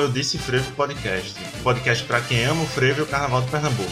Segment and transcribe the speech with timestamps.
[0.00, 3.90] Eu Disse Frevo Podcast, podcast para quem ama o frevo e o carnaval de Pernambuco.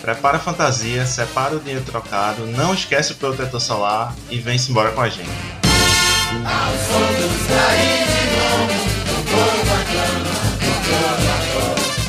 [0.00, 4.90] Prepara a fantasia, separa o dinheiro trocado, não esquece o protetor solar e vem-se embora
[4.92, 5.28] com a gente.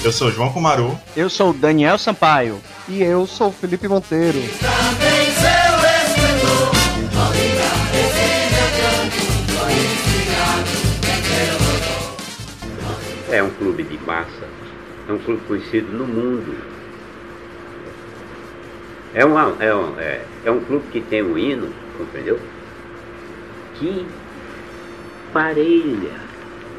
[0.02, 0.98] Eu sou João Kumaru.
[1.13, 2.62] Eu sou Daniel Sampaio.
[2.88, 4.40] E eu sou Felipe Monteiro.
[13.31, 14.45] É um clube de massa,
[15.08, 16.53] é um clube conhecido no mundo.
[19.13, 22.38] É, uma, é, um, é, é um clube que tem um hino, compreendeu?
[23.76, 24.05] Que
[25.31, 26.20] parelha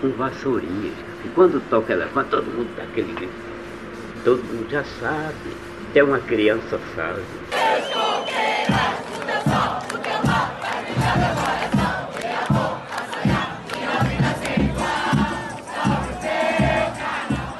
[0.01, 0.93] com vassourinha.
[1.25, 3.33] E quando toca elefante, todo mundo dá aquele grito.
[4.23, 5.57] Todo mundo já sabe.
[5.91, 7.23] Até uma criança sabe.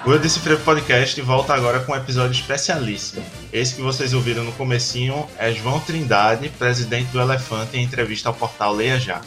[0.05, 3.25] O Eu Frevo Podcast volta agora com um episódio especialíssimo.
[3.53, 8.35] Esse que vocês ouviram no comecinho é João Trindade, presidente do Elefante, em entrevista ao
[8.35, 9.21] portal Leia Já.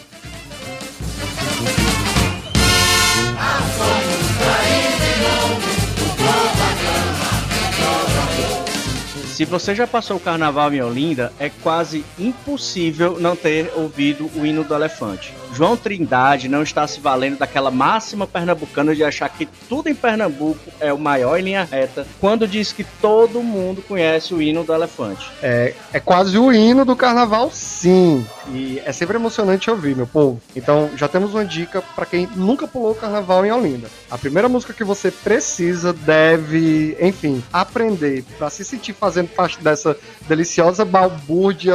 [9.36, 14.46] Se você já passou o carnaval em Olinda, é quase impossível não ter ouvido o
[14.46, 15.34] hino do elefante.
[15.54, 20.60] João Trindade não está se valendo daquela máxima pernambucana de achar que tudo em Pernambuco
[20.80, 24.74] é o maior em linha reta, quando diz que todo mundo conhece o hino do
[24.74, 25.30] elefante.
[25.42, 28.26] É, é quase o hino do carnaval, sim.
[28.54, 30.42] E é sempre emocionante ouvir, meu povo.
[30.56, 33.88] Então já temos uma dica para quem nunca pulou o carnaval em Olinda.
[34.10, 39.98] A primeira música que você precisa, deve, enfim, aprender para se sentir fazendo parte dessa
[40.28, 41.74] deliciosa balbúrdia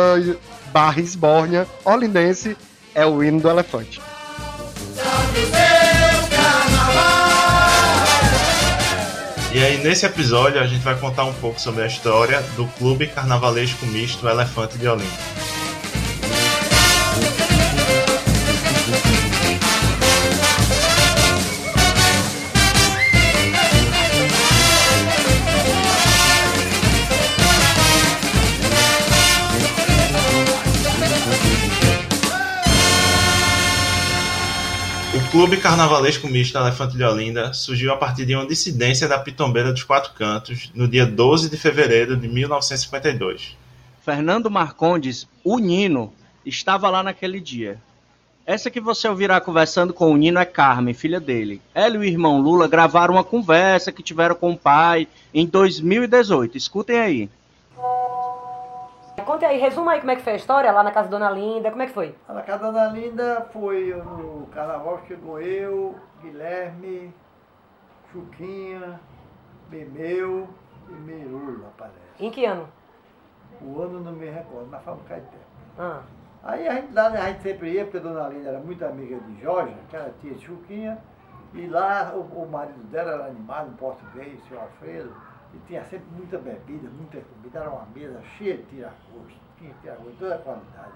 [0.73, 2.57] barra esbórnia olindense
[2.95, 4.01] é o hino do elefante.
[9.53, 13.09] E aí, nesse episódio, a gente vai contar um pouco sobre a história do Clube
[13.09, 15.50] Carnavalesco Misto Elefante de Olinda.
[35.41, 39.83] Clube Carnavalesco Misto Elefante de Olinda surgiu a partir de uma dissidência da Pitombeira dos
[39.83, 43.57] Quatro Cantos no dia 12 de fevereiro de 1952.
[44.05, 46.13] Fernando Marcondes, o Nino,
[46.45, 47.81] estava lá naquele dia.
[48.45, 51.63] Essa que você ouvirá conversando com o Nino é Carmen, filha dele.
[51.75, 56.59] Ela e o irmão Lula gravaram uma conversa que tiveram com o pai em 2018.
[56.59, 57.31] Escutem aí.
[59.25, 61.31] Conte aí, resuma aí como é que foi a história lá na casa da Dona
[61.31, 62.15] Linda, como é que foi?
[62.29, 67.15] Na casa da Dona Linda foi no carnaval, chegou eu, Guilherme,
[68.13, 69.01] Chuquinha,
[69.69, 70.49] Bemeu
[70.89, 71.97] e Meirula, parece.
[72.19, 72.69] Em que ano?
[73.63, 75.45] O ano não me recordo, mas de tempo.
[75.79, 76.03] Ah,
[76.43, 79.19] Aí a gente, lá, a gente sempre ia, porque a Dona Linda era muito amiga
[79.21, 80.99] de Jorge, que era tia de Chuquinha,
[81.53, 85.15] e lá o, o marido dela era animado, um português, seu Alfredo,
[85.55, 90.17] e tinha sempre muita bebida, muita comida, era uma mesa cheia de tiragosto, tinha tiragosto,
[90.19, 90.93] toda a qualidade.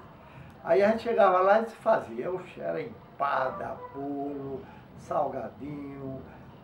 [0.65, 4.62] Aí a gente chegava lá e se fazia, era empada, bolo,
[4.98, 6.22] salgadinho,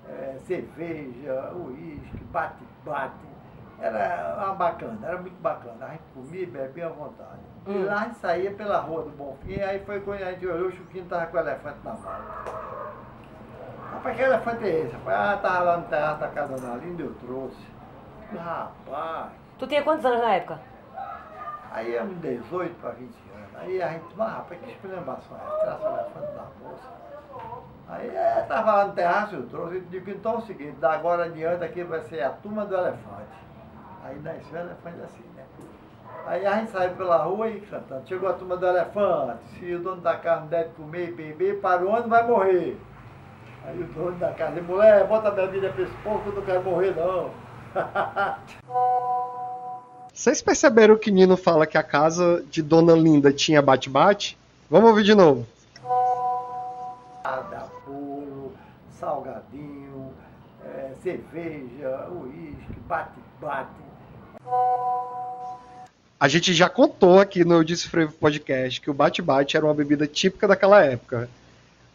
[0.08, 3.30] eh, cerveja, uísque, bate-bate.
[3.80, 5.86] Era uma bacana, era muito bacana.
[5.86, 7.40] A gente comia e bebia à vontade.
[7.66, 7.84] E Hum.
[7.86, 10.72] lá a gente saía pela rua do Bonfim, aí foi quando a gente olhou, o
[10.72, 12.00] Chuquinho tava com o elefante na mão.
[13.92, 14.92] Rapaz, que elefante é esse?
[14.92, 17.66] Rapaz, ah, tava lá no terraço da casa da Linda, eu trouxe.
[18.36, 20.58] Rapaz, tu tinha quantos anos na época?
[21.70, 23.48] aí é uns 18 para 20 anos.
[23.56, 26.88] Aí a gente, mas rapaz, que experimentação é o elefante da moça.
[27.88, 30.92] Aí é, tava lá no terraço, eu trouxe, e digo, então é o seguinte, da
[30.92, 33.41] agora adiante aqui vai ser a turma do elefante.
[34.04, 35.44] Aí nasceu o elefante assim, né?
[36.27, 39.80] Aí a gente saiu pela rua e cantando, chegou a turma do elefante, se o
[39.80, 42.80] dono da casa não der de comer e beber, para o ano vai morrer.
[43.65, 46.34] Aí o dono da casa disse, mulher, bota a bebida pra esse povo que eu
[46.34, 47.30] não quero morrer não.
[50.12, 54.36] Vocês perceberam que Nino fala que a casa de Dona Linda tinha bate-bate?
[54.68, 55.46] Vamos ouvir de novo.
[57.86, 58.52] Bolo,
[58.98, 60.12] salgadinho,
[60.64, 63.70] eh, cerveja, uísque, bate-bate.
[66.18, 69.74] A gente já contou aqui no Eu Disse Frevo Podcast que o bate-bate era uma
[69.74, 71.30] bebida típica daquela época.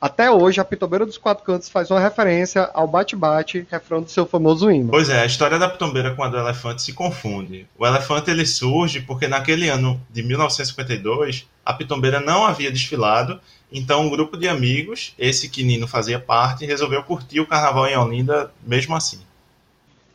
[0.06, 4.24] Até hoje, a Pitombeira dos Quatro Cantos faz uma referência ao bate-bate, refrão do seu
[4.24, 4.90] famoso hino.
[4.92, 7.66] Pois é, a história da Pitombeira com a do elefante se confunde.
[7.75, 13.40] O elefante ele surge porque naquele ano de 1952, a Pitombeira não havia desfilado,
[13.72, 17.98] então um grupo de amigos, esse que Nino fazia parte, resolveu curtir o carnaval em
[17.98, 19.22] Olinda mesmo assim.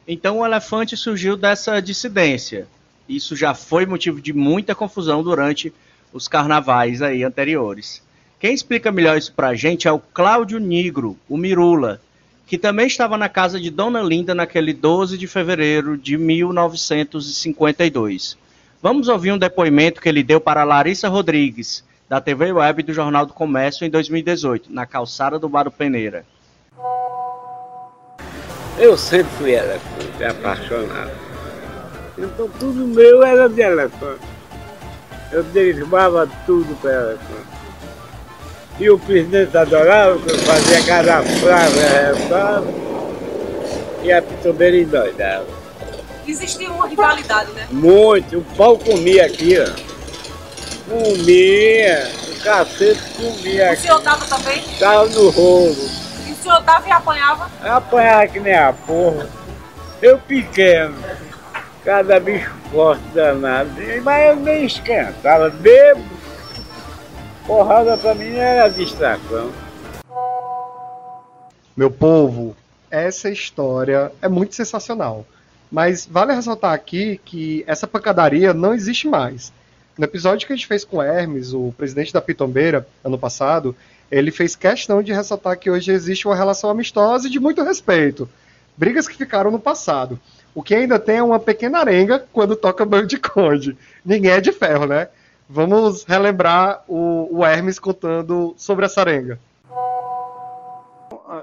[0.07, 2.69] Então o elefante surgiu dessa dissidência.
[3.09, 5.75] Isso já foi motivo de muita confusão durante
[6.13, 8.09] os carnavais aí anteriores.
[8.41, 12.01] Quem explica melhor isso pra gente é o Cláudio Nigro, o Mirula,
[12.47, 18.39] que também estava na casa de Dona Linda naquele 12 de fevereiro de 1952.
[18.83, 23.27] Vamos ouvir um depoimento que ele deu para Larissa Rodrigues, da TV Web do Jornal
[23.27, 26.25] do Comércio em 2018, na calçada do Bar do Peneira.
[28.79, 31.11] Eu sempre fui elefante, apaixonado.
[32.17, 34.25] Então tudo meu era de elefante.
[35.31, 37.60] Eu derivava tudo para elefante.
[38.81, 42.67] E o presidente adorava, fazia cada frase arrestava.
[44.03, 45.47] E a pitombeira endoidava.
[46.27, 47.67] Existia uma rivalidade, né?
[47.71, 48.39] Muito.
[48.39, 49.69] O pau comia aqui, ó.
[50.89, 52.11] Comia.
[52.31, 53.83] O cacete comia O aqui.
[53.83, 54.63] senhor dava também?
[54.79, 55.91] Tava no rolo.
[56.27, 57.51] E o senhor dava e apanhava?
[57.63, 59.29] Apanhava que nem a porra.
[60.01, 60.95] Eu pequeno.
[61.85, 63.71] Cada bicho forte danado.
[64.03, 65.51] Mas eu nem esquentava.
[65.51, 66.20] Bebo.
[67.51, 69.51] Porrada pra mim era distração.
[71.77, 72.57] Meu povo,
[72.89, 75.27] essa história é muito sensacional.
[75.69, 79.53] Mas vale ressaltar aqui que essa pancadaria não existe mais.
[79.99, 83.75] No episódio que a gente fez com o Hermes, o presidente da Pitombeira, ano passado,
[84.13, 88.31] ele fez questão de ressaltar que hoje existe uma relação amistosa e de muito respeito.
[88.77, 90.21] Brigas que ficaram no passado.
[90.55, 93.77] O que ainda tem é uma pequena arenga quando toca banho de conde.
[94.05, 95.09] Ninguém é de ferro, né?
[95.53, 99.39] Vamos relembrar o, o Hermes contando sobre essa arenga.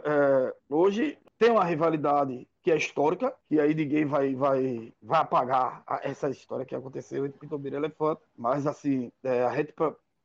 [0.06, 5.84] é, hoje tem uma rivalidade que é histórica, e aí ninguém vai, vai, vai apagar
[5.86, 9.74] a- essa história que aconteceu entre Pitombeira e Elefante, mas assim, é, a, gente,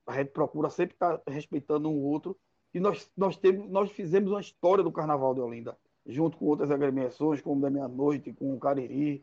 [0.07, 2.37] a gente procura sempre estar respeitando um outro,
[2.73, 5.77] e nós, nós, temos, nós fizemos uma história do Carnaval de Olinda,
[6.07, 9.23] junto com outras agremiações, como da Meia-Noite, com o Cariri.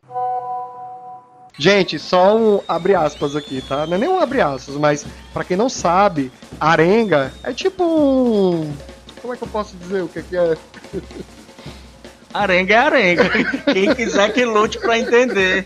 [1.57, 3.86] Gente, só um abre aspas aqui, tá?
[3.86, 8.74] Não é nem um abre aspas, mas pra quem não sabe, arenga é tipo um.
[9.22, 10.57] Como é que eu posso dizer o que, que é?
[12.34, 13.30] Arenga é arenga.
[13.74, 15.66] Quem quiser que lute pra entender.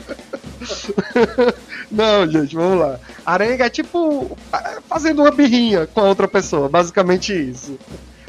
[1.92, 3.00] Não, gente, vamos lá.
[3.26, 7.78] Arenga é tipo é, fazendo uma birrinha com a outra pessoa, basicamente isso.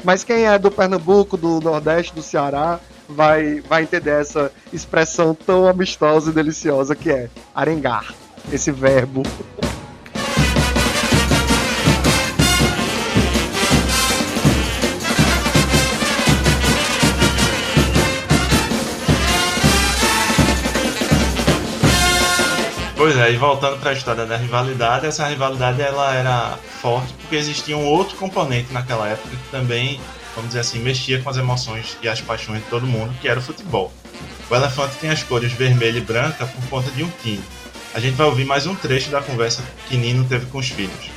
[0.03, 5.67] Mas quem é do Pernambuco, do Nordeste, do Ceará, vai, vai entender essa expressão tão
[5.67, 8.13] amistosa e deliciosa que é arengar.
[8.51, 9.23] Esse verbo.
[23.05, 27.35] Pois é, e voltando para a história da rivalidade, essa rivalidade ela era forte porque
[27.35, 30.01] existia um outro componente naquela época que também,
[30.35, 33.39] vamos dizer assim, mexia com as emoções e as paixões de todo mundo, que era
[33.39, 33.91] o futebol.
[34.49, 37.43] O elefante tem as cores vermelha e branca por conta de um time.
[37.93, 41.09] A gente vai ouvir mais um trecho da conversa que Nino teve com os filhos.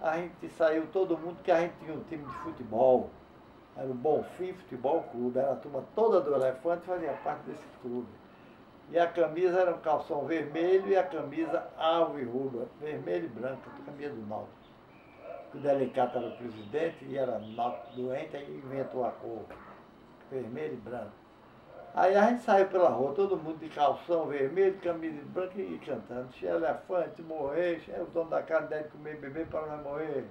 [0.00, 3.10] A gente saiu todo mundo, que a gente tinha um time de futebol.
[3.80, 8.08] Era o Bonfim Futebol Clube, era a turma toda do Elefante fazia parte desse clube.
[8.90, 13.28] E a camisa era um calção vermelho e a camisa alvo e rubra, vermelho e
[13.28, 14.52] branca, camisa do Náutico.
[15.54, 17.40] O Delicato era o presidente e era
[17.96, 19.46] doente, aí inventou a cor
[20.30, 21.12] vermelho e branco.
[21.94, 26.30] Aí a gente saiu pela rua, todo mundo de calção vermelho, camisa branca e cantando.
[26.34, 30.26] Se elefante morrer, o dono da casa deve comer bebê para não morrer.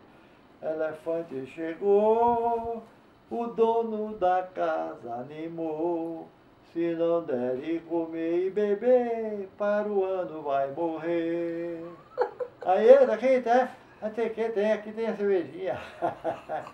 [0.62, 2.84] Elefante chegou,
[3.30, 6.28] o dono da casa animou.
[6.74, 11.84] Se não der de comer e beber, para o ano vai morrer.
[12.64, 13.68] Aí, daqui tem,
[14.02, 15.80] até que tem, aqui tem a cervejinha.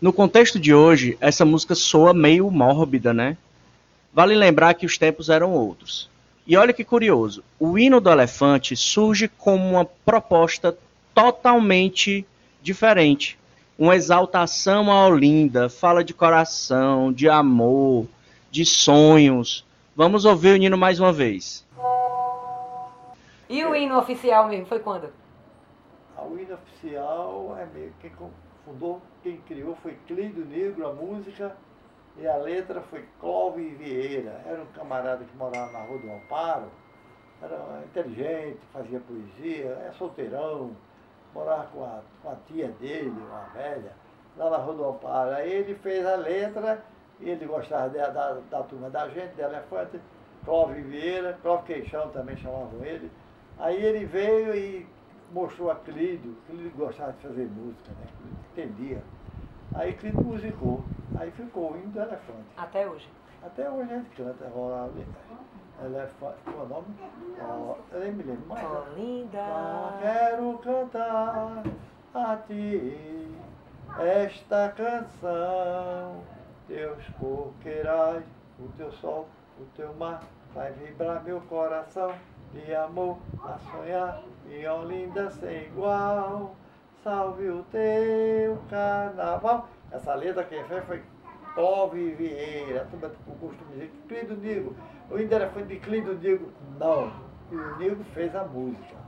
[0.00, 3.36] No contexto de hoje, essa música soa meio mórbida, né?
[4.12, 6.10] Vale lembrar que os tempos eram outros.
[6.44, 10.76] E olha que curioso, o hino do elefante surge como uma proposta
[11.14, 12.26] totalmente
[12.60, 13.38] diferente.
[13.78, 18.06] Uma exaltação à Olinda, fala de coração, de amor,
[18.50, 19.66] de sonhos.
[19.96, 21.66] Vamos ouvir o hino mais uma vez.
[23.48, 25.10] E o hino oficial mesmo, foi quando?
[26.16, 28.10] A hino oficial é meio que
[28.64, 31.56] fundou, quem criou foi Cleido Negro, a música,
[32.18, 34.42] e a letra foi Clóvis Vieira.
[34.46, 36.66] Era um camarada que morava na Rua do Amparo,
[37.42, 40.70] era inteligente, fazia poesia, é solteirão,
[41.34, 43.92] morava com a, com a tia dele, uma velha,
[44.36, 45.30] lá na Amparo.
[45.34, 46.82] Aí ele fez a letra,
[47.20, 50.00] ele gostava da, da, da turma da gente, de Elefante,
[50.44, 53.10] Clóvis Vieira, Clóvis Queixão também chamavam ele.
[53.58, 54.86] Aí ele veio e
[55.32, 58.06] mostrou a Clídio, Clídio gostava de fazer música, né?
[58.18, 59.02] Clídio entendia.
[59.74, 60.84] Aí Clídio musicou,
[61.18, 62.48] aí ficou o hino do elefante.
[62.56, 63.08] Até hoje.
[63.42, 64.90] Até hoje a gente canta, rola
[65.82, 65.94] ali.
[65.94, 66.86] Elefante, qual é o nome?
[67.40, 68.64] Ó, eu nem me lembro mais.
[68.64, 69.38] Oh, linda.
[69.40, 71.62] Ah, quero cantar
[72.14, 73.36] a ti
[73.98, 76.22] esta canção.
[76.68, 78.24] Teus coqueirais,
[78.58, 79.28] o teu sol,
[79.60, 80.22] o teu mar,
[80.54, 82.14] vai vibrar meu coração
[82.52, 86.54] de amor a sonhar, minha Olinda sem igual.
[87.02, 89.68] Salve o teu carnaval.
[89.90, 91.02] Essa letra quem fez foi
[91.54, 92.86] Clóvis Vieira.
[92.90, 92.96] Tu
[93.30, 94.76] o costume dizer que Clido Nigo.
[95.10, 96.48] O ainda era foi de Clido Nigo.
[96.78, 97.12] Não.
[97.50, 99.02] O Nigo fez a música.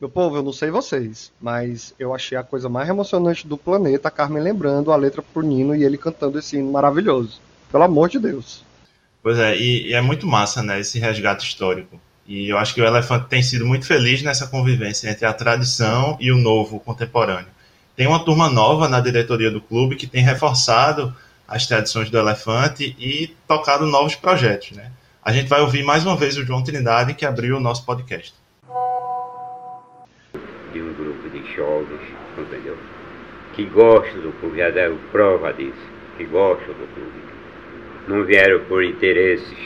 [0.00, 4.06] Meu povo, eu não sei vocês, mas eu achei a coisa mais emocionante do planeta
[4.06, 7.40] a Carmen lembrando a letra pro Nino e ele cantando esse hino maravilhoso.
[7.70, 8.64] Pelo amor de Deus.
[9.20, 12.00] Pois é, e, e é muito massa, né, esse resgate histórico.
[12.28, 16.16] E eu acho que o Elefante tem sido muito feliz nessa convivência entre a tradição
[16.20, 17.57] e o novo contemporâneo.
[17.98, 21.12] Tem uma turma nova na diretoria do clube que tem reforçado
[21.48, 24.92] as tradições do Elefante e tocado novos projetos, né?
[25.20, 28.36] A gente vai ouvir mais uma vez o João Trindade que abriu o nosso podcast.
[30.72, 32.00] De um grupo de jovens,
[32.38, 32.78] entendeu?
[33.54, 35.74] Que gostam do clube, já deram prova disso,
[36.16, 37.20] que gostam do clube.
[38.06, 39.58] Não vieram por interesses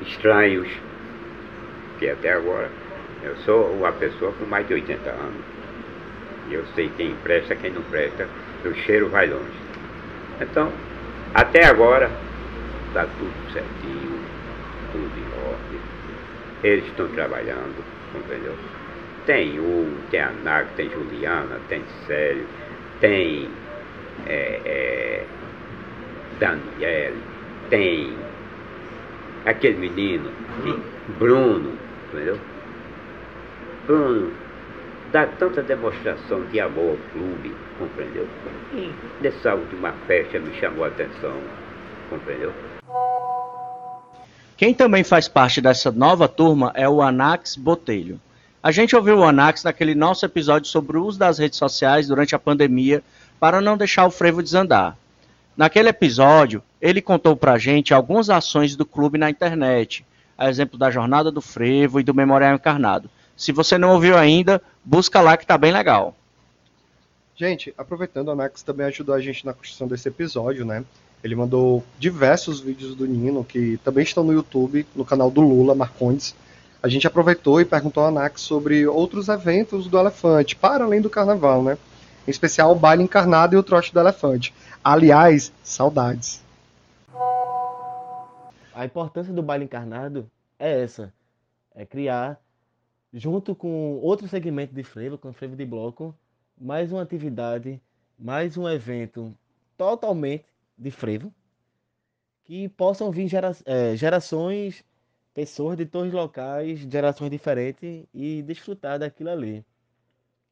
[0.00, 0.68] estranhos,
[1.98, 2.70] que até agora
[3.22, 5.53] eu sou uma pessoa com mais de 80 anos.
[6.50, 8.28] Eu sei quem presta, quem não presta,
[8.64, 9.64] o cheiro vai longe.
[10.40, 10.70] Então,
[11.34, 12.10] até agora,
[12.88, 14.20] está tudo certinho,
[14.92, 15.80] tudo em ordem.
[16.62, 17.84] Eles estão trabalhando,
[18.14, 18.54] entendeu?
[19.26, 22.46] Tem o, tem a Nago, tem Juliana, tem Célio,
[23.00, 23.48] tem
[24.26, 25.24] é, é,
[26.38, 27.14] Daniel,
[27.70, 28.14] tem
[29.46, 30.30] aquele menino,
[31.18, 31.72] Bruno,
[32.12, 32.38] entendeu?
[33.86, 34.43] Bruno
[35.14, 38.28] dá tanta demonstração de amor ao clube, compreendeu?
[38.72, 41.40] E nessa última festa me chamou a atenção,
[42.10, 42.52] compreendeu?
[44.56, 48.20] Quem também faz parte dessa nova turma é o Anax Botelho.
[48.60, 52.34] A gente ouviu o Anax naquele nosso episódio sobre o uso das redes sociais durante
[52.34, 53.00] a pandemia
[53.38, 54.96] para não deixar o frevo desandar.
[55.56, 60.04] Naquele episódio, ele contou pra gente algumas ações do clube na internet,
[60.36, 63.08] a exemplo da Jornada do Frevo e do Memorial Encarnado.
[63.36, 66.14] Se você não ouviu ainda, busca lá que tá bem legal.
[67.36, 70.84] Gente, aproveitando, o Anax também ajudou a gente na construção desse episódio, né?
[71.22, 75.74] Ele mandou diversos vídeos do Nino, que também estão no YouTube, no canal do Lula
[75.74, 76.34] Marcondes.
[76.82, 81.10] A gente aproveitou e perguntou ao Anax sobre outros eventos do Elefante, para além do
[81.10, 81.78] carnaval, né?
[82.26, 84.54] Em especial o baile encarnado e o trote do elefante.
[84.82, 86.42] Aliás, saudades.
[88.74, 91.12] A importância do baile encarnado é essa:
[91.74, 92.40] é criar,
[93.14, 96.12] junto com outro segmento de frevo, com frevo de bloco,
[96.58, 97.80] mais uma atividade,
[98.18, 99.32] mais um evento
[99.78, 101.32] totalmente de frevo,
[102.42, 104.84] que possam vir gera, é, gerações,
[105.32, 109.64] pessoas de todos os locais, gerações diferentes e desfrutar daquilo ali.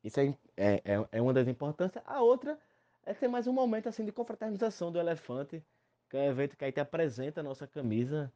[0.05, 2.03] Isso é, é, é, é uma das importâncias.
[2.07, 2.57] A outra
[3.05, 5.61] é ser mais um momento assim de confraternização do elefante,
[6.09, 8.33] que é um evento que aí te apresenta a nossa camisa,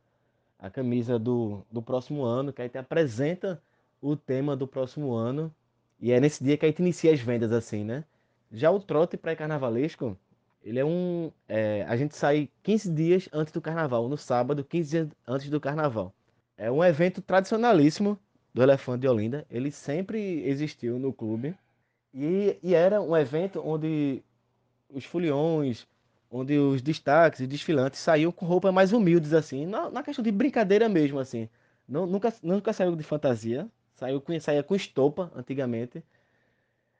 [0.58, 3.62] a camisa do, do próximo ano, que aí te apresenta
[4.00, 5.54] o tema do próximo ano.
[6.00, 8.04] E é nesse dia que a gente inicia as vendas, assim, né?
[8.52, 10.16] Já o trote pré-carnavalesco,
[10.62, 11.30] ele é um.
[11.48, 15.60] É, a gente sai 15 dias antes do carnaval, no sábado, 15 dias antes do
[15.60, 16.14] carnaval.
[16.56, 18.18] É um evento tradicionalíssimo
[18.52, 19.46] do Elefante de Olinda.
[19.50, 21.54] Ele sempre existiu no clube.
[22.12, 24.22] E, e era um evento onde
[24.88, 25.86] os foliões,
[26.30, 30.32] onde os destaques e desfilantes saíam com roupas mais humildes, assim, na, na questão de
[30.32, 31.48] brincadeira mesmo, assim.
[31.88, 36.02] Não, nunca, nunca saiu de fantasia, saiu com, saía com estopa antigamente,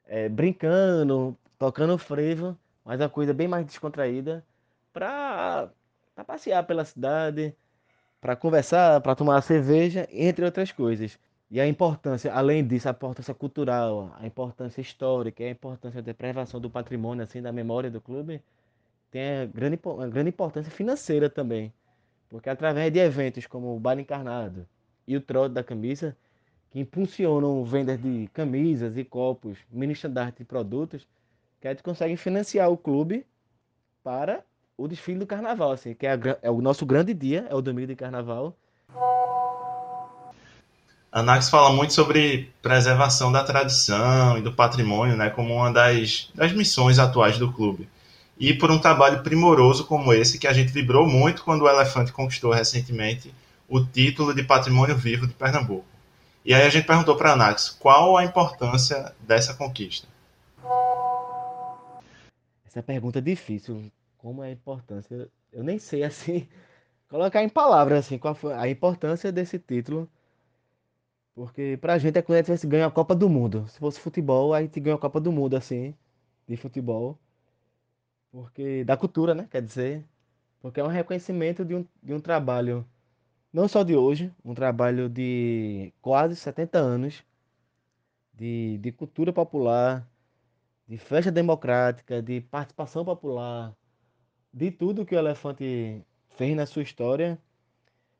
[0.05, 4.45] é, brincando, tocando frevo, mas a coisa bem mais descontraída,
[4.93, 5.69] para
[6.25, 7.55] passear pela cidade,
[8.19, 11.19] para conversar, para tomar cerveja, entre outras coisas.
[11.49, 16.59] E a importância, além disso, a importância cultural, a importância histórica, a importância da preservação
[16.59, 18.41] do patrimônio, assim, da memória do clube,
[19.11, 21.71] tem a grande, uma grande importância financeira também.
[22.29, 24.67] Porque através de eventos como o Baile Encarnado
[25.07, 26.17] e o Trote da Camisa,
[26.71, 31.07] que impulsionam vendas de camisas e copos, mini estandarte de produtos,
[31.61, 33.25] que a gente consegue financiar o clube
[34.03, 34.43] para
[34.77, 37.61] o desfile do carnaval, assim, que é, a, é o nosso grande dia, é o
[37.61, 38.55] domingo de carnaval.
[41.11, 46.29] A Nax fala muito sobre preservação da tradição e do patrimônio, né, como uma das,
[46.35, 47.89] das missões atuais do clube.
[48.39, 52.11] E por um trabalho primoroso como esse, que a gente vibrou muito quando o Elefante
[52.11, 53.33] conquistou recentemente
[53.67, 55.96] o título de Patrimônio Vivo de Pernambuco.
[56.47, 60.07] E aí a gente perguntou para a Nax qual a importância dessa conquista.
[62.65, 63.91] Essa pergunta é difícil.
[64.17, 65.27] Como é a importância?
[65.51, 66.47] Eu nem sei assim
[67.09, 70.09] colocar em palavras assim qual foi a importância desse título.
[71.35, 73.67] Porque pra gente é quando a gente ganho a Copa do Mundo.
[73.67, 75.93] Se fosse futebol, a gente ganhou a Copa do Mundo assim,
[76.47, 77.19] de futebol.
[78.31, 79.49] Porque da cultura, né?
[79.51, 80.05] Quer dizer,
[80.61, 82.85] porque é um reconhecimento de um, de um trabalho
[83.57, 87.23] não só de hoje, um trabalho de quase 70 anos
[88.31, 90.07] de, de cultura popular,
[90.87, 93.75] de festa democrática, de participação popular,
[94.53, 97.39] de tudo que o Elefante fez na sua história.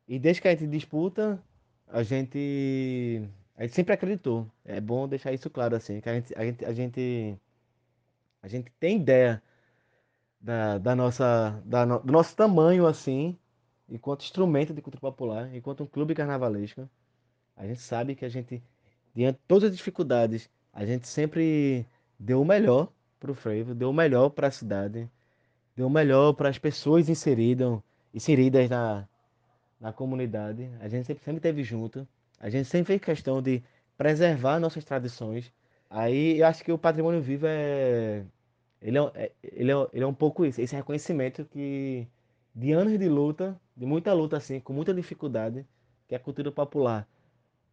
[0.08, 1.40] E desde que a gente disputa,
[1.86, 3.22] a gente,
[3.56, 4.44] a gente sempre acreditou.
[4.64, 7.38] É bom deixar isso claro assim, que a gente, a gente, a gente,
[8.42, 9.40] a gente tem ideia
[10.40, 13.38] da, da nossa, da, do nosso tamanho assim,
[13.88, 16.88] enquanto instrumento de cultura popular, enquanto um clube carnavalesco.
[17.56, 18.62] A gente sabe que a gente,
[19.14, 21.86] diante de todas as dificuldades, a gente sempre
[22.18, 25.10] deu o melhor para o frevo, deu o melhor para a cidade,
[25.76, 27.78] deu o melhor para as pessoas inseridas,
[28.14, 29.08] inseridas na,
[29.80, 30.70] na comunidade.
[30.80, 32.06] A gente sempre, sempre teve junto.
[32.40, 33.62] A gente sempre fez questão de
[33.96, 35.52] preservar nossas tradições.
[35.90, 38.24] Aí eu acho que o patrimônio vivo é
[38.80, 42.06] ele é, é ele é, ele é um pouco isso, esse reconhecimento que
[42.54, 45.64] de anos de luta, de muita luta assim, com muita dificuldade,
[46.08, 47.06] que a cultura popular,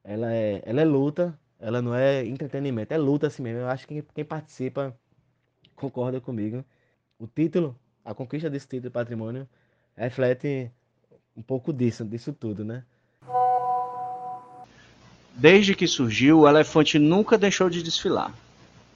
[0.04, 3.62] ela é, ela é luta, ela não é entretenimento, é luta assim mesmo.
[3.62, 4.96] Eu acho que quem participa
[5.76, 6.64] concorda comigo.
[7.18, 9.50] O título, a conquista desse título de patrimônio,
[9.98, 10.72] reflete
[11.36, 12.84] um pouco disso, disso tudo, né?
[15.34, 18.34] Desde que surgiu, o elefante nunca deixou de desfilar.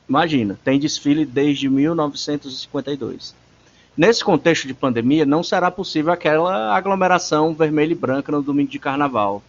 [0.08, 3.36] Imagina, tem desfile desde 1952.
[4.00, 8.80] Nesse contexto de pandemia, não será possível aquela aglomeração vermelha e branca no domingo de
[8.80, 9.44] carnaval.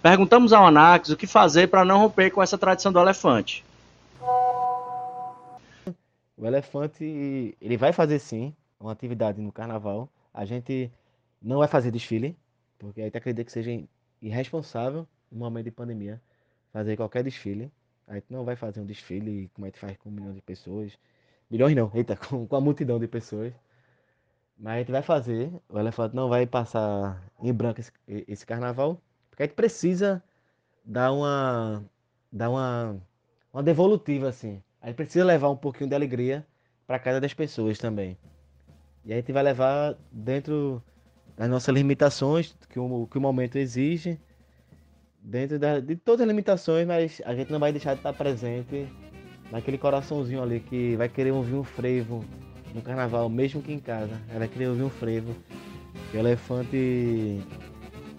[0.00, 3.64] Perguntamos ao Anax o que fazer para não romper com essa tradição do elefante.
[6.36, 10.08] O elefante, ele vai fazer sim uma atividade no carnaval.
[10.32, 10.88] A gente
[11.42, 12.36] não vai fazer desfile,
[12.78, 13.82] porque a gente acredita que seja
[14.22, 16.22] irresponsável no momento de pandemia
[16.72, 17.68] fazer qualquer desfile.
[18.06, 20.40] A gente não vai fazer um desfile como a gente faz com um milhão de
[20.40, 20.96] pessoas.
[21.50, 23.52] Milhões não, eita, com, com a multidão de pessoas.
[24.58, 25.52] Mas a gente vai fazer.
[25.68, 29.00] O elefante não vai passar em branco esse, esse carnaval.
[29.30, 30.22] Porque a gente precisa
[30.84, 31.84] dar uma.
[32.30, 32.96] dar uma.
[33.52, 34.62] uma devolutiva, assim.
[34.80, 36.46] A gente precisa levar um pouquinho de alegria
[36.86, 38.18] para cada das pessoas também.
[39.04, 40.82] E a gente vai levar dentro
[41.36, 44.20] das nossas limitações que o, que o momento exige,
[45.20, 48.88] dentro da, de todas as limitações, mas a gente não vai deixar de estar presente
[49.50, 52.24] naquele coraçãozinho ali que vai querer ouvir um frevo
[52.74, 54.20] no carnaval, mesmo que em casa.
[54.34, 55.34] Ela querer ouvir um frevo.
[56.12, 57.42] O elefante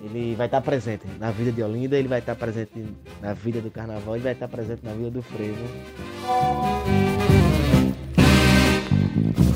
[0.03, 2.85] ele vai estar presente na vida de Olinda, ele vai estar presente
[3.21, 5.65] na vida do carnaval, ele vai estar presente na vida do frevo.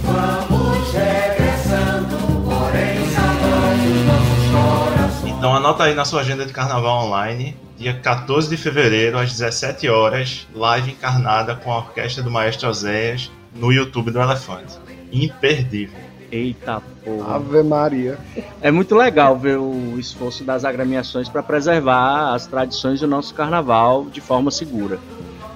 [0.04, 5.38] Vamos regressando, porém saudades nossos corações.
[5.38, 9.90] Então anota aí na sua agenda de carnaval online, dia 14 de fevereiro, às 17
[9.90, 14.87] horas, live encarnada com a orquestra do Maestro Oséias no YouTube do Elefante.
[15.12, 16.00] Imperdível.
[16.32, 17.36] Eita porra.
[17.36, 18.18] Ave Maria.
[18.62, 24.06] É muito legal ver o esforço das agremiações para preservar as tradições do nosso carnaval
[24.06, 25.00] de forma segura.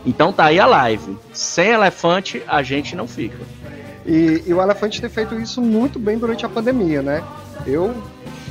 [0.06, 1.18] Então tá aí a live.
[1.34, 3.38] Sem elefante a gente não fica.
[4.06, 7.24] E, e o elefante tem feito isso muito bem durante a pandemia, né?
[7.68, 7.94] Eu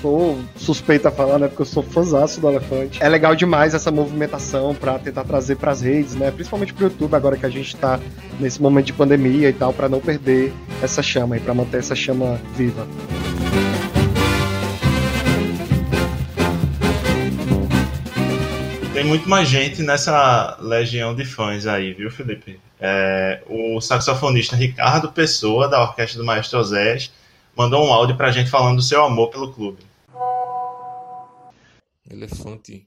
[0.00, 1.48] sou suspeita a falar, né?
[1.48, 3.02] Porque eu sou fãzaço do Elefante.
[3.02, 6.30] É legal demais essa movimentação para tentar trazer para as redes, né?
[6.30, 8.00] Principalmente pro YouTube, agora que a gente tá
[8.38, 11.94] nesse momento de pandemia e tal, para não perder essa chama e para manter essa
[11.94, 12.86] chama viva.
[18.92, 22.60] Tem muito mais gente nessa legião de fãs aí, viu, Felipe?
[22.78, 27.10] É, o saxofonista Ricardo Pessoa, da Orquestra do Maestro Osés,
[27.56, 29.89] mandou um áudio pra gente falando do seu amor pelo clube.
[32.10, 32.84] Elefante,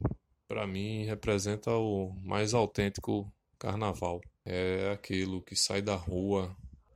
[0.47, 4.21] para mim, representa o mais autêntico carnaval.
[4.45, 6.55] É aquilo que sai da rua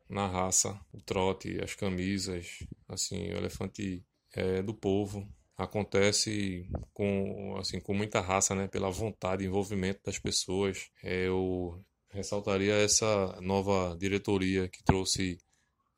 [0.09, 7.79] na raça, o trote, as camisas, assim, o elefante é do povo, acontece com assim
[7.79, 8.67] com muita raça, né?
[8.67, 10.89] Pela vontade envolvimento das pessoas.
[11.03, 15.37] É, eu ressaltaria essa nova diretoria que trouxe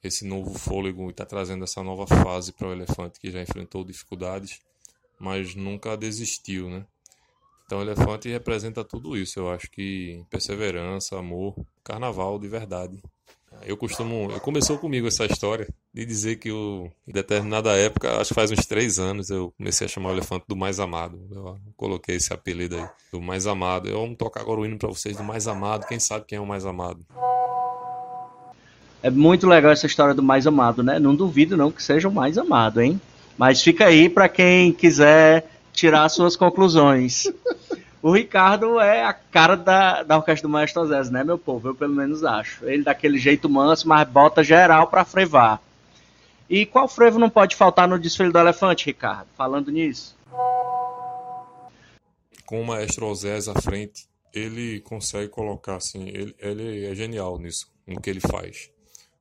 [0.02, 3.84] esse novo fôlego e está trazendo essa nova fase para o elefante que já enfrentou
[3.84, 4.62] dificuldades,
[5.20, 6.86] mas nunca desistiu, né?
[7.66, 9.40] Então o elefante representa tudo isso.
[9.40, 13.00] Eu acho que perseverança, amor, carnaval de verdade.
[13.64, 14.40] Eu costumo.
[14.40, 18.66] Começou comigo essa história de dizer que eu, em determinada época, acho que faz uns
[18.66, 21.20] três anos, eu comecei a chamar o elefante do mais amado.
[21.32, 23.90] Eu coloquei esse apelido aí, do mais amado.
[23.90, 25.86] Eu vou tocar agora o hino para vocês do mais amado.
[25.88, 27.06] Quem sabe quem é o mais amado?
[29.02, 31.00] É muito legal essa história do mais amado, né?
[31.00, 33.00] Não duvido não que seja o mais amado, hein?
[33.40, 37.24] Mas fica aí para quem quiser tirar suas conclusões.
[38.02, 41.70] O Ricardo é a cara da, da orquestra do Maestro Zé, né, meu povo?
[41.70, 42.66] Eu pelo menos acho.
[42.66, 45.62] Ele daquele jeito manso, mas bota geral para frevar.
[46.50, 49.28] E qual frevo não pode faltar no desfile do elefante, Ricardo?
[49.38, 50.18] Falando nisso.
[52.46, 57.72] Com o Maestro Osés à frente, ele consegue colocar assim, ele, ele é genial nisso,
[57.88, 58.70] no que ele faz.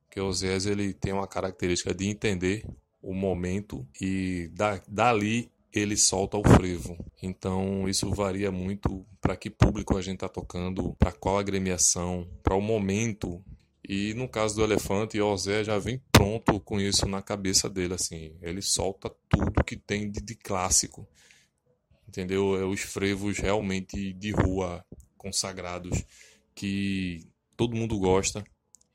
[0.05, 2.65] Porque o Osés ele tem uma característica de entender
[3.01, 6.97] o momento e da, dali ele solta o frevo.
[7.21, 12.55] Então isso varia muito para que público a gente está tocando, para qual agremiação, para
[12.55, 13.43] o momento.
[13.87, 17.93] E no caso do elefante, o Zé já vem pronto com isso na cabeça dele,
[17.95, 18.35] assim.
[18.41, 21.07] Ele solta tudo que tem de, de clássico,
[22.07, 22.55] entendeu?
[22.59, 24.85] É os frevos realmente de rua
[25.17, 26.03] consagrados
[26.53, 28.43] que todo mundo gosta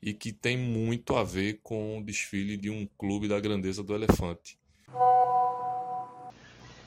[0.05, 3.95] e que tem muito a ver com o desfile de um clube da grandeza do
[3.95, 4.55] elefante.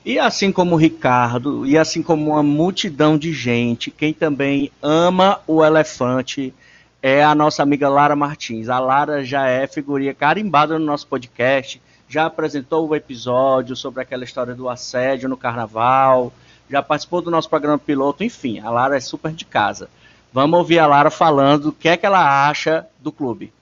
[0.05, 5.41] E assim como o Ricardo, e assim como uma multidão de gente, quem também ama
[5.49, 6.55] o elefante
[7.03, 8.69] é a nossa amiga Lara Martins.
[8.69, 14.23] A Lara já é figurinha carimbada no nosso podcast, já apresentou o episódio sobre aquela
[14.23, 16.33] história do assédio no carnaval,
[16.71, 19.91] já participou do nosso programa piloto, enfim, a Lara é super de casa.
[20.33, 23.53] Vamos ouvir a Lara falando o que é que ela acha do clube.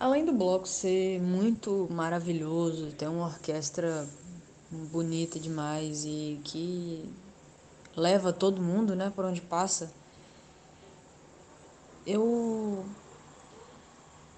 [0.00, 4.06] Além do bloco ser muito maravilhoso, ter uma orquestra
[4.70, 7.08] bonita demais e que
[7.96, 9.92] leva todo mundo, né, por onde passa.
[12.06, 12.84] Eu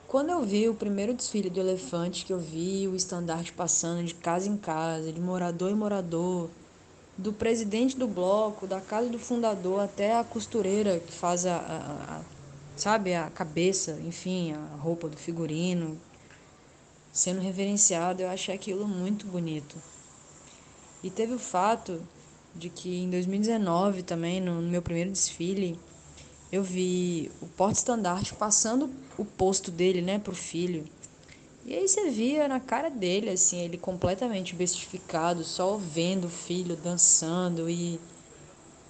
[0.06, 4.14] quando eu vi o primeiro desfile do elefante, que eu vi o estandarte passando de
[4.14, 6.48] casa em casa, de morador em morador,
[7.16, 12.16] do presidente do bloco, da casa do fundador até a costureira que faz a, a,
[12.16, 12.22] a
[12.76, 15.98] sabe, a cabeça, enfim, a roupa do figurino,
[17.12, 19.76] sendo reverenciado, eu achei aquilo muito bonito.
[21.02, 22.02] E teve o fato
[22.55, 25.79] de que em 2019 também, no meu primeiro desfile,
[26.52, 30.85] eu vi o porta-estandarte passando o posto dele, né, pro filho.
[31.66, 36.76] E aí você via na cara dele, assim, ele completamente bestificado, só vendo o filho
[36.76, 37.98] dançando e...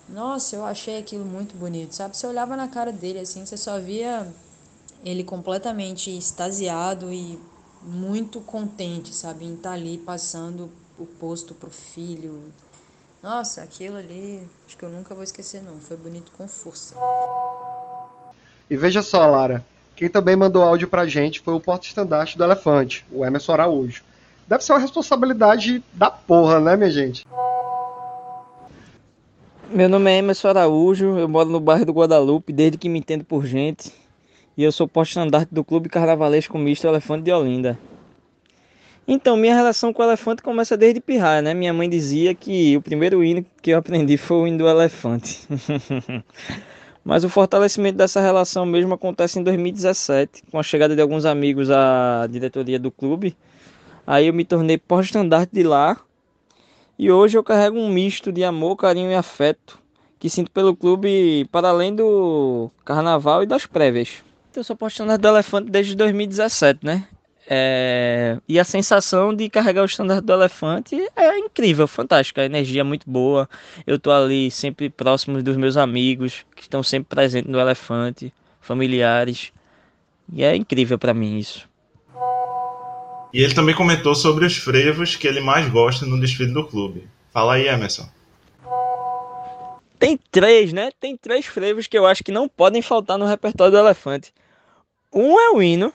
[0.07, 2.15] Nossa, eu achei aquilo muito bonito, sabe?
[2.15, 4.31] Você olhava na cara dele, assim, você só via
[5.03, 7.41] ele completamente extasiado e
[7.83, 9.47] muito contente, sabe?
[9.47, 12.53] Em estar tá ali passando o posto pro filho.
[13.23, 16.95] Nossa, aquilo ali, acho que eu nunca vou esquecer não, foi bonito com força.
[18.69, 19.65] E veja só, Lara,
[19.97, 24.05] quem também mandou áudio pra gente foi o porta-estandarte do Elefante, o Emerson Araújo.
[24.47, 27.27] Deve ser uma responsabilidade da porra, né, minha gente?
[29.71, 33.25] Meu nome é Emerson Araújo, eu moro no bairro do Guadalupe desde que me entendo
[33.25, 33.91] por gente.
[34.55, 37.79] E eu sou porta-estandarte do Clube Carnavalesco Misto Elefante de Olinda.
[39.09, 41.55] Então, minha relação com o elefante começa desde pirraia, né?
[41.55, 45.47] Minha mãe dizia que o primeiro hino que eu aprendi foi o hino do elefante.
[47.07, 51.71] Mas o fortalecimento dessa relação mesmo acontece em 2017, com a chegada de alguns amigos
[51.71, 53.37] à diretoria do clube.
[54.05, 55.97] Aí eu me tornei porta-estandarte de lá.
[56.99, 59.79] E hoje eu carrego um misto de amor, carinho e afeto
[60.19, 64.25] que sinto pelo clube para além do carnaval e das prévias.
[64.57, 67.07] Eu sou porta-estandarte do elefante desde 2017, né?
[67.49, 72.43] É, e a sensação de carregar o estandarte do elefante é incrível, fantástica.
[72.43, 73.49] A energia é muito boa.
[73.87, 79.53] Eu tô ali sempre próximo dos meus amigos que estão sempre presentes no elefante, familiares.
[80.33, 81.69] E é incrível para mim isso.
[83.33, 87.07] E ele também comentou sobre os frevos que ele mais gosta no desfile do clube.
[87.33, 88.09] Fala aí, Emerson.
[89.99, 90.91] Tem três, né?
[90.99, 94.33] Tem três frevos que eu acho que não podem faltar no repertório do elefante.
[95.13, 95.93] Um é o hino,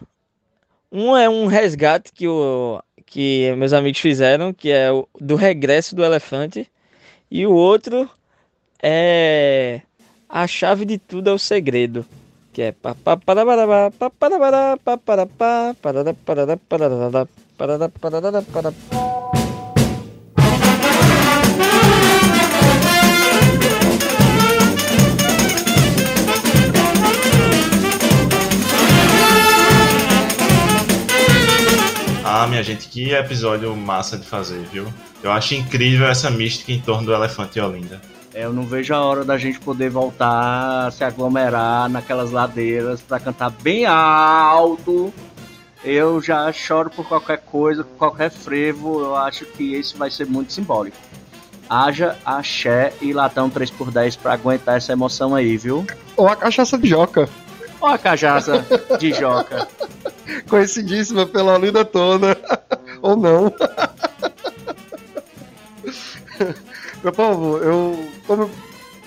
[0.92, 5.96] um é um resgate que, o, que meus amigos fizeram, que é o, do regresso
[5.96, 6.70] do elefante.
[7.30, 8.10] E o outro
[8.82, 9.82] é
[10.28, 12.06] a chave de tudo é o segredo,
[12.54, 12.74] que é
[32.48, 34.88] minha gente, que episódio massa de fazer, viu?
[35.22, 38.02] Eu acho incrível essa mística em torno do elefante e Olinda.
[38.34, 43.02] É, eu não vejo a hora da gente poder voltar a se aglomerar naquelas ladeiras
[43.02, 45.14] para cantar bem alto.
[45.84, 49.02] Eu já choro por qualquer coisa, qualquer frevo.
[49.02, 50.98] Eu acho que isso vai ser muito simbólico.
[51.70, 55.86] Haja axé e latão 3x10 para aguentar essa emoção aí, viu?
[56.16, 57.28] Ou a cachaça de joca.
[57.82, 58.66] Ou a cachaça
[59.00, 59.68] de joca.
[60.48, 62.38] Conhecidíssima pela Olinda toda.
[63.02, 63.52] Ou não.
[67.04, 68.50] Meu povo, eu, como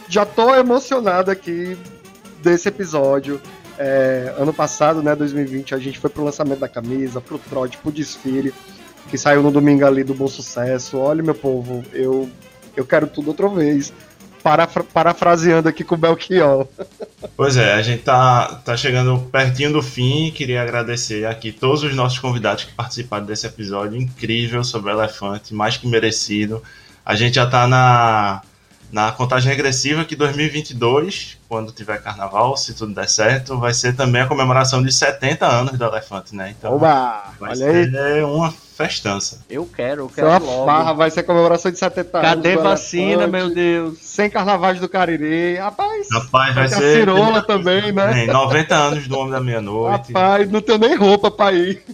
[0.09, 1.79] já tô emocionado aqui
[2.43, 3.41] desse episódio.
[3.79, 7.91] É, ano passado, né, 2020, a gente foi pro lançamento da camisa, pro trote, pro
[7.91, 8.55] desfile,
[9.09, 10.99] que saiu no domingo ali do Bom Sucesso.
[10.99, 12.29] Olha, meu povo, eu,
[12.77, 13.93] eu quero tudo outra vez.
[14.45, 16.69] Parafra parafraseando aqui com o Belchior.
[17.35, 20.31] Pois é, a gente tá, tá chegando pertinho do fim.
[20.31, 25.55] Queria agradecer aqui todos os nossos convidados que participaram desse episódio incrível sobre o elefante,
[25.55, 26.63] mais que merecido.
[27.07, 28.43] A gente já tá na,
[28.93, 34.21] na contagem regressiva que 2022, quando tiver carnaval, se tudo der certo, vai ser também
[34.21, 36.55] a comemoração de 70 anos do elefante, né?
[36.57, 38.23] Então Oba, vai olha ser aí.
[38.23, 39.45] uma festança.
[39.49, 40.67] Eu quero, eu quero Sua logo.
[40.67, 42.29] farra vai ser comemoração de 70 anos.
[42.31, 43.99] Cadê vacina, meu Deus?
[44.01, 45.57] Sem carnavais do Cariri.
[45.57, 46.97] Rapaz, Rapaz, vai ter a ser.
[46.99, 48.25] cirola também, né?
[48.25, 50.13] É, 90 anos do Homem da Meia-Noite.
[50.13, 51.85] Rapaz, não tenho nem roupa pra ir.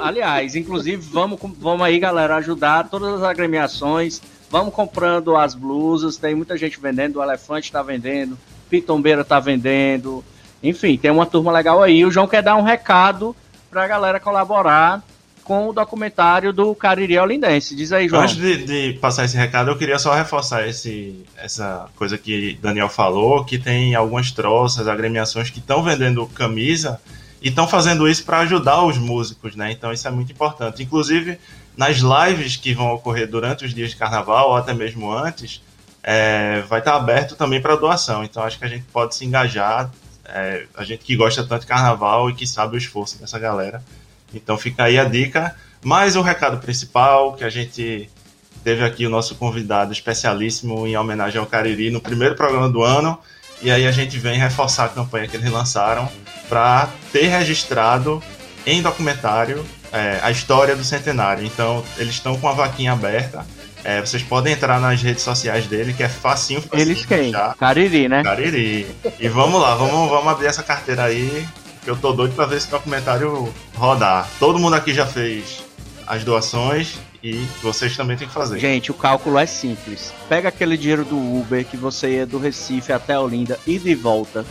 [0.00, 4.20] Aliás, inclusive, vamos, vamos aí, galera, ajudar todas as agremiações.
[4.50, 6.16] Vamos comprando as blusas.
[6.16, 7.16] Tem muita gente vendendo.
[7.18, 8.38] O Elefante tá vendendo.
[8.70, 10.24] Pitombeira tá vendendo.
[10.62, 12.04] Enfim, tem uma turma legal aí.
[12.04, 13.36] O João quer dar um recado
[13.70, 15.02] pra galera colaborar
[15.44, 17.76] com o documentário do Cariri Olindense.
[17.76, 18.22] Diz aí, João.
[18.22, 22.88] Antes de, de passar esse recado, eu queria só reforçar esse, essa coisa que Daniel
[22.88, 27.00] falou, que tem algumas troças, agremiações que estão vendendo camisa
[27.42, 29.70] e estão fazendo isso para ajudar os músicos, né?
[29.70, 30.82] Então isso é muito importante.
[30.82, 31.38] Inclusive,
[31.76, 35.62] nas lives que vão ocorrer durante os dias de carnaval, ou até mesmo antes,
[36.02, 38.24] é, vai estar aberto também para doação.
[38.24, 39.90] Então acho que a gente pode se engajar,
[40.24, 43.82] é, a gente que gosta tanto de carnaval e que sabe o esforço dessa galera.
[44.36, 45.54] Então fica aí a dica.
[45.82, 48.08] Mas o recado principal, que a gente
[48.62, 53.18] teve aqui o nosso convidado especialíssimo em homenagem ao Cariri no primeiro programa do ano.
[53.60, 56.08] E aí a gente vem reforçar a campanha que eles lançaram
[56.48, 58.22] para ter registrado
[58.66, 61.44] em documentário é, a história do centenário.
[61.44, 63.46] Então eles estão com a vaquinha aberta.
[63.84, 66.62] É, vocês podem entrar nas redes sociais dele, que é facinho.
[66.62, 67.32] facinho Eles quem?
[67.58, 68.22] Cariri, né?
[68.22, 68.86] Cariri.
[69.20, 71.46] E vamos lá, vamos, vamos abrir essa carteira aí,
[71.86, 74.28] eu tô doido pra ver esse documentário rodar.
[74.38, 75.62] Todo mundo aqui já fez
[76.06, 78.58] as doações e vocês também têm que fazer.
[78.58, 80.12] Gente, o cálculo é simples.
[80.28, 84.44] Pega aquele dinheiro do Uber que você ia do Recife até Olinda e de volta.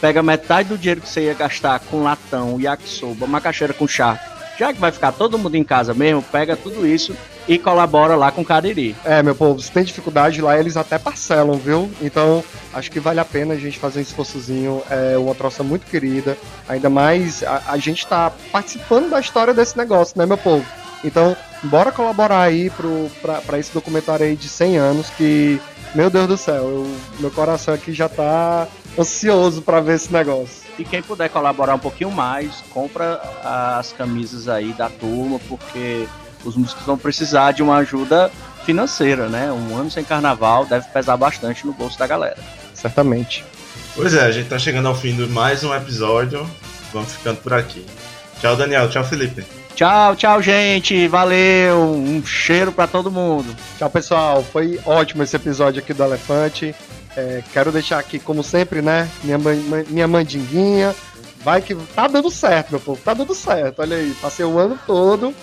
[0.00, 4.20] Pega metade do dinheiro que você ia gastar com latão, yakisoba, macaxeira com chá.
[4.58, 8.32] Já que vai ficar todo mundo em casa mesmo, pega tudo isso e colabora lá
[8.32, 8.96] com o Cariri.
[9.04, 11.90] É, meu povo, se tem dificuldade lá, eles até parcelam, viu?
[12.00, 14.82] Então, acho que vale a pena a gente fazer um esforçozinho.
[14.90, 16.36] É uma troça muito querida.
[16.68, 20.64] Ainda mais a, a gente tá participando da história desse negócio, né, meu povo?
[21.04, 22.70] Então, bora colaborar aí
[23.46, 25.60] pra esse documentário aí de 100 anos que,
[25.94, 28.66] meu Deus do céu, eu- meu coração aqui já tá
[28.98, 30.64] ansioso pra ver esse negócio.
[30.78, 33.20] E quem puder colaborar um pouquinho mais, compra
[33.76, 36.06] as camisas aí da turma, porque
[36.44, 38.30] os músicos vão precisar de uma ajuda
[38.64, 39.52] financeira, né?
[39.52, 42.38] Um ano sem carnaval deve pesar bastante no bolso da galera.
[42.74, 43.44] Certamente.
[43.94, 46.48] Pois é, a gente tá chegando ao fim de mais um episódio.
[46.92, 47.84] Vamos ficando por aqui.
[48.40, 48.88] Tchau, Daniel.
[48.88, 49.44] Tchau, Felipe.
[49.74, 51.06] Tchau, tchau, gente.
[51.08, 51.92] Valeu.
[51.92, 53.54] Um cheiro pra todo mundo.
[53.78, 54.42] Tchau, pessoal.
[54.42, 56.74] Foi ótimo esse episódio aqui do Elefante.
[57.16, 59.08] É, quero deixar aqui, como sempre, né?
[59.22, 59.38] Minha,
[59.88, 60.94] minha mandinguinha.
[61.44, 63.00] Vai que tá dando certo, meu povo.
[63.04, 63.80] Tá dando certo.
[63.80, 64.14] Olha aí.
[64.20, 65.34] Passei o ano todo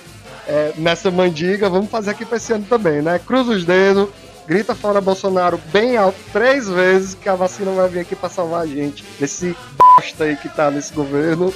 [0.48, 1.70] é, nessa mandiga.
[1.70, 3.20] Vamos fazer aqui pra esse ano também, né?
[3.20, 4.10] Cruza os dedos.
[4.48, 8.62] Grita fora Bolsonaro bem alto três vezes que a vacina vai vir aqui pra salvar
[8.64, 11.54] a gente desse bosta aí que tá nesse governo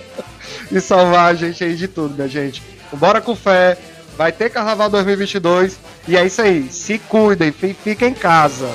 [0.70, 2.62] e salvar a gente aí de tudo, minha gente.
[2.92, 3.78] Bora com fé.
[4.16, 5.78] Vai ter Carnaval 2022
[6.08, 6.68] e é isso aí.
[6.72, 8.66] Se cuidem, fi- fiquem em casa.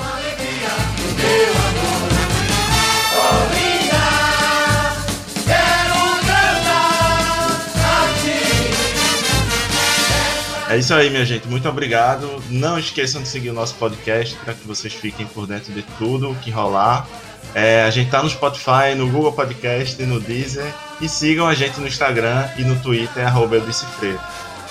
[10.73, 11.47] É isso aí, minha gente.
[11.47, 12.27] Muito obrigado.
[12.49, 16.31] Não esqueçam de seguir o nosso podcast para que vocês fiquem por dentro de tudo
[16.31, 17.07] o que rolar.
[17.53, 20.73] É, a gente tá no Spotify, no Google Podcast, no Deezer.
[20.99, 24.19] E sigam a gente no Instagram e no Twitter, arroba Eudicifreiro.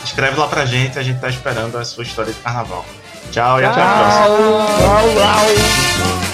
[0.02, 2.84] Escreve lá pra gente, a gente tá esperando a sua história de carnaval.
[3.30, 4.26] Tchau e até a próxima.
[4.78, 6.31] Tchau, tchau.